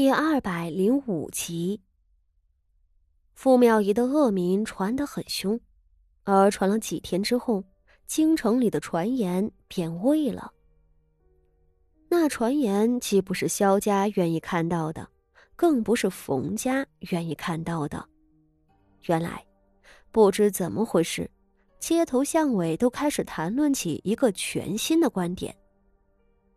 [0.00, 1.80] 第二百零五集，
[3.34, 5.58] 傅妙仪的恶名传得很凶，
[6.22, 7.64] 而传了几天之后，
[8.06, 10.52] 京城里的传言变味了。
[12.08, 15.04] 那传言既不是萧家愿意看到的，
[15.56, 18.08] 更不是冯家愿意看到的。
[19.06, 19.44] 原来，
[20.12, 21.28] 不知怎么回事，
[21.80, 25.52] 街头巷尾都开始谈论起一个全新的观点：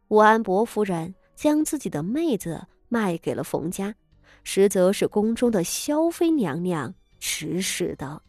[0.10, 2.64] 武安伯夫人将自己的妹子。
[2.92, 3.96] 卖给了冯家，
[4.44, 8.22] 实则是宫中的萧妃娘娘指使的。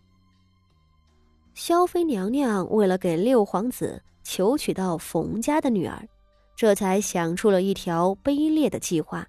[1.52, 6.08] 萧妃娘娘为了给六皇子求娶到冯家的女儿，
[6.54, 9.26] 这才想出了一条卑劣的计划，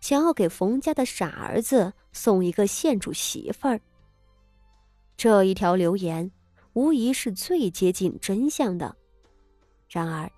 [0.00, 3.80] 想要给冯家的傻儿子送一个县主媳妇儿。
[5.16, 6.30] 这一条流言，
[6.74, 8.94] 无疑是最接近真相的。
[9.90, 10.30] 然而，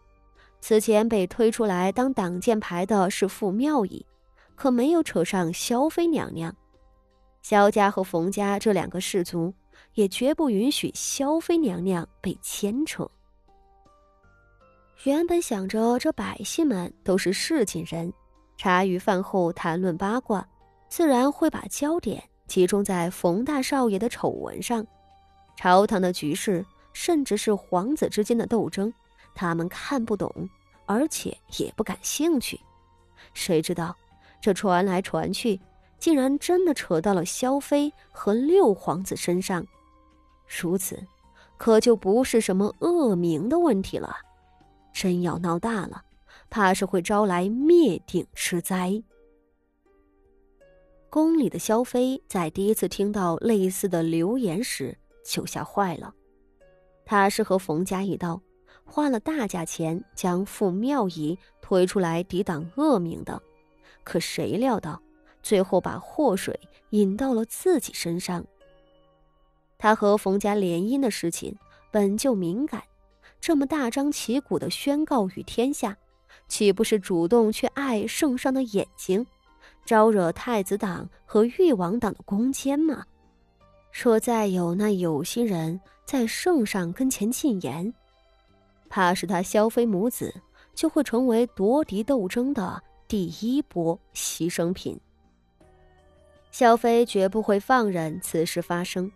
[0.62, 4.06] 此前被推出来当挡箭牌的是傅妙仪。
[4.60, 6.54] 可没有扯上萧妃娘娘，
[7.40, 9.54] 萧家和冯家这两个氏族
[9.94, 13.10] 也绝不允许萧妃娘娘被牵扯。
[15.04, 18.12] 原本想着这百姓们都是市井人，
[18.58, 20.46] 茶余饭后谈论八卦，
[20.90, 24.86] 自然会把焦点集中在冯大少爷的丑闻上，
[25.56, 28.92] 朝堂的局势，甚至是皇子之间的斗争，
[29.34, 30.30] 他们看不懂，
[30.84, 32.60] 而且也不感兴趣。
[33.32, 33.96] 谁知道？
[34.40, 35.60] 这传来传去，
[35.98, 39.66] 竟然真的扯到了萧妃和六皇子身上，
[40.48, 40.98] 如此，
[41.58, 44.16] 可就不是什么恶名的问题了。
[44.92, 46.02] 真要闹大了，
[46.48, 49.02] 怕是会招来灭顶之灾。
[51.10, 56.14] 宫里的萧妃在第一次听到类似的流言时，就吓坏了。
[57.04, 58.40] 她是和冯家一道，
[58.84, 63.40] 花了大价钱将傅妙仪推出来抵挡恶名的。
[64.10, 65.00] 可谁料到，
[65.40, 66.58] 最后把祸水
[66.90, 68.44] 引到了自己身上。
[69.78, 71.56] 他和冯家联姻的事情
[71.92, 72.82] 本就敏感，
[73.40, 75.96] 这么大张旗鼓的宣告于天下，
[76.48, 79.24] 岂不是主动去碍圣上的眼睛，
[79.86, 83.06] 招惹太子党和誉王党的攻坚吗？
[83.92, 87.94] 说再有那有心人在圣上跟前进言，
[88.88, 90.34] 怕是他萧妃母子
[90.74, 92.82] 就会成为夺嫡斗争的。
[93.10, 95.00] 第一波牺牲品。
[96.52, 99.10] 萧妃绝不会放任此事发生，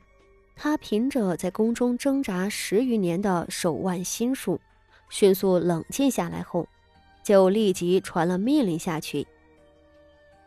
[0.57, 4.61] 她凭着在宫中挣扎十余年的手腕心术，
[5.11, 6.67] 迅速冷静下来后，
[7.23, 9.25] 就立即传了命令下去。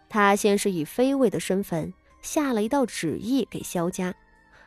[0.09, 4.13] 他先是以妃位的身份下了一道旨意给萧家，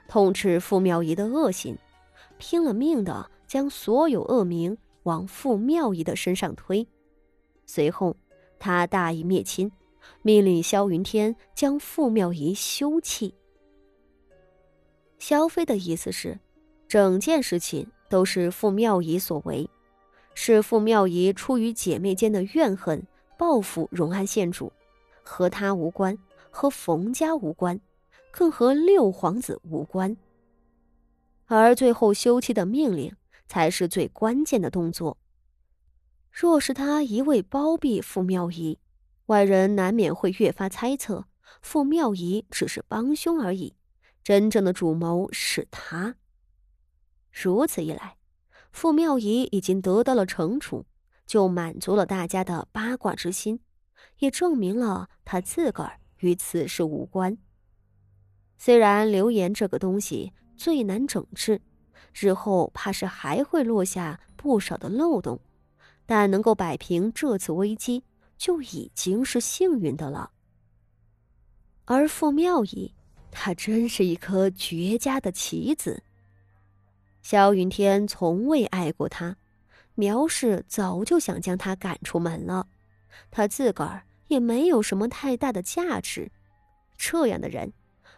[0.08, 1.76] 痛斥傅妙仪的恶行，
[2.38, 6.88] 拼了命的将所有恶名往傅妙仪的身上推。
[7.66, 8.16] 随后。
[8.60, 9.72] 他大义灭亲，
[10.20, 13.34] 命令萧云天将傅妙仪休弃。
[15.18, 16.38] 萧妃的意思是，
[16.86, 19.68] 整件事情都是傅妙仪所为，
[20.34, 23.02] 是傅妙仪出于姐妹间的怨恨
[23.38, 24.70] 报复荣安县主，
[25.22, 26.16] 和他无关，
[26.50, 27.80] 和冯家无关，
[28.30, 30.14] 更和六皇子无关。
[31.46, 33.10] 而最后休妻的命令
[33.48, 35.16] 才是最关键的动作。
[36.30, 38.78] 若是他一味包庇傅妙仪，
[39.26, 41.26] 外人难免会越发猜测
[41.60, 43.74] 傅妙仪只是帮凶而已，
[44.22, 46.14] 真正的主谋是他。
[47.32, 48.16] 如此一来，
[48.72, 50.86] 傅妙仪已经得到了惩处，
[51.26, 53.60] 就满足了大家的八卦之心，
[54.18, 57.36] 也证明了他自个儿与此事无关。
[58.56, 61.60] 虽然流言这个东西最难整治，
[62.14, 65.40] 日后怕是还会落下不少的漏洞。
[66.10, 68.02] 但能够摆平这次危机，
[68.36, 70.28] 就已经是幸运的了。
[71.84, 72.92] 而傅妙仪，
[73.30, 76.02] 她真是一颗绝佳的棋子。
[77.22, 79.36] 萧云天从未爱过她，
[79.94, 82.66] 苗氏早就想将她赶出门了。
[83.30, 86.28] 他自个儿也没有什么太大的价值，
[86.96, 87.72] 这样的人，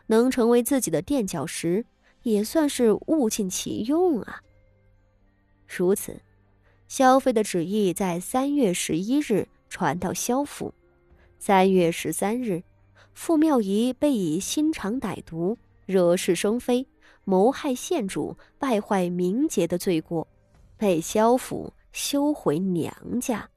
[0.07, 1.85] 能成为自己的垫脚石，
[2.23, 4.41] 也算是物尽其用啊。
[5.67, 6.19] 如此。
[6.95, 10.75] 萧妃的旨意在三月十一日传到萧府，
[11.39, 12.63] 三月十三日，
[13.15, 15.57] 傅妙仪被以心肠歹毒、
[15.87, 16.87] 惹是生非、
[17.25, 20.29] 谋害县主、败坏名节的罪过，
[20.77, 23.49] 被萧府休回娘家。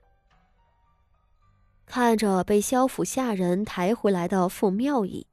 [1.86, 5.28] 看着被萧府下人抬回来的傅妙仪，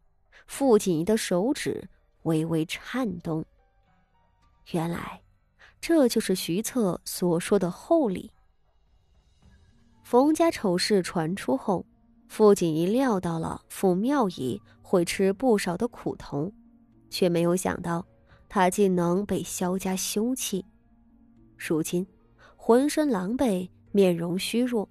[0.49, 1.89] 傅锦仪的手指
[2.25, 3.45] 微微颤动。
[4.73, 5.21] 原来。
[5.83, 8.31] 这就是徐策所说的厚礼。
[10.05, 11.85] 冯家丑事传出后，
[12.29, 16.53] 傅锦仪料到了傅妙仪会吃不少的苦头，
[17.11, 18.07] 却没有想到
[18.49, 20.65] 他竟能被萧家休弃。
[21.59, 22.07] 如今，
[22.57, 24.89] 浑身狼狈、面容虚弱、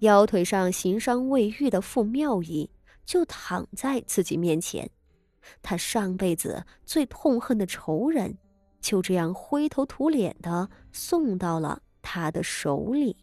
[0.00, 2.70] 腰腿上形伤未愈的傅妙仪
[3.04, 4.88] 就躺在自己面前，
[5.62, 8.38] 他上辈子最痛恨的仇人，
[8.80, 13.16] 就这样灰头土脸的送到了他的手里。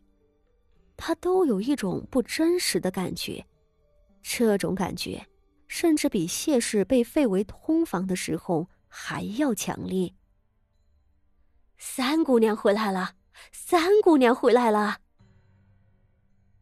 [0.98, 3.46] 他都有一种不真实的感觉，
[4.22, 5.28] 这种感觉
[5.68, 10.14] 甚至比谢氏被废为通房的时候还要强烈。
[11.78, 13.16] 三姑娘回来了。
[13.52, 15.00] 三姑娘回来了。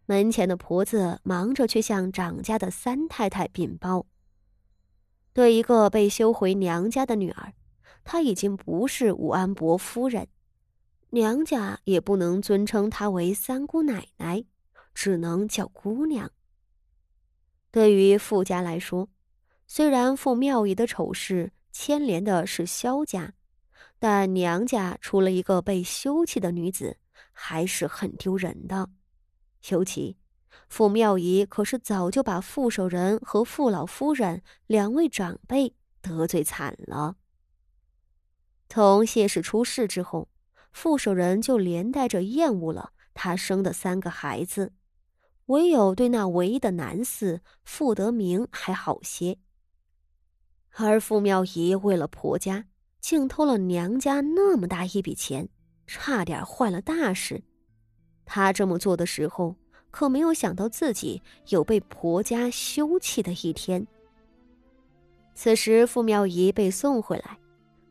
[0.08, 4.08] 门前的婆子忙着去向长家的三太太禀报。
[5.32, 7.54] 对一个被休回娘家的女儿，
[8.04, 10.28] 她已经不是武安伯夫人，
[11.10, 14.44] 娘家也不能尊称她为三姑奶奶，
[14.94, 16.32] 只能叫姑娘。
[17.72, 19.10] 对于傅家来说，
[19.68, 23.34] 虽然傅妙仪的丑事牵连的是萧家。
[24.00, 26.98] 但娘家出了一个被休弃的女子，
[27.32, 28.90] 还是很丢人的。
[29.70, 30.18] 尤其
[30.68, 37.16] 傅妙仪可是早就把傅守仁和傅老夫人两位长辈得罪惨了。
[38.74, 40.30] 从谢氏出事之后，
[40.72, 44.74] 傅守仁就连带着厌恶了他生的三个孩子，
[45.46, 49.38] 唯有对那唯一的男嗣傅德明还好些。
[50.72, 52.66] 而傅妙仪为了婆家。
[53.00, 55.50] 竟偷了娘家那么大一笔钱，
[55.86, 57.44] 差点坏了大事。
[58.26, 59.58] 他这么做的时候，
[59.92, 63.86] 可没有想到自己有被婆家休弃的一天。
[65.36, 67.38] 此时，傅妙仪被送回来，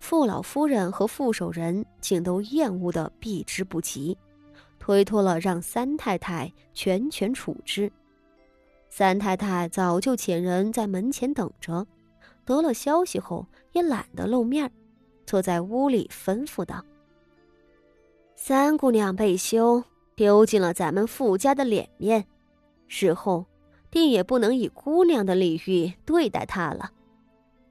[0.02, 4.19] 傅老夫人和傅守仁竟都厌恶的避之不及，
[4.81, 7.90] 推脱了让三太太全权处置。
[8.90, 11.87] 三太太早就遣人在门前等着，
[12.44, 14.69] 得了消息后也懒得露面。
[15.25, 16.84] 坐在屋里，吩咐道
[18.34, 19.84] ：“三姑娘被休，
[20.16, 22.26] 丢尽了咱们傅家的脸面，
[22.88, 23.46] 日后
[23.88, 26.90] 定也不能以姑娘的礼遇对待她了，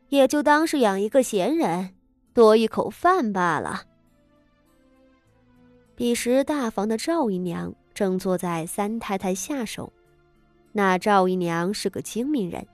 [0.07, 1.93] 也就当是养一个闲人，
[2.33, 3.83] 多一口饭罢了。”
[5.95, 9.91] 彼时，大房的赵姨娘正坐在三太太下手。
[10.71, 12.65] 那赵姨娘是个精明人，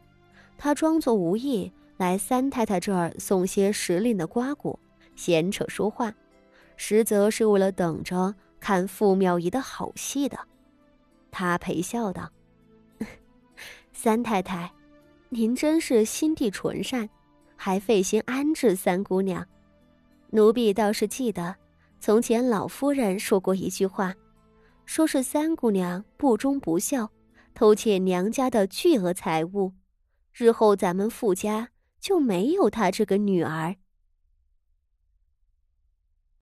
[0.57, 1.71] 她装作无意。
[1.97, 4.79] 来三太太这儿送些时令的瓜果，
[5.15, 6.13] 闲扯说话，
[6.75, 10.37] 实则是为了等着看傅妙仪的好戏的。
[11.31, 12.29] 她陪笑道
[13.91, 14.71] ：“三太太，
[15.29, 17.09] 您真是心地纯善，
[17.57, 19.45] 还费心安置三姑娘。
[20.29, 21.55] 奴婢倒是记得，
[21.99, 24.13] 从前老夫人说过一句话，
[24.85, 27.11] 说是三姑娘不忠不孝，
[27.53, 29.73] 偷窃娘家的巨额财物，
[30.33, 31.67] 日后咱们傅家。”
[31.99, 33.75] 就没有她这个女儿。